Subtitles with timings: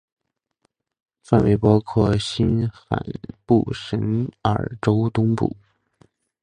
[1.21, 2.99] 范围包括新罕
[3.45, 3.99] 布什
[4.41, 5.55] 尔州东部。